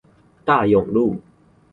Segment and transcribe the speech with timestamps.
[0.43, 1.21] 大勇路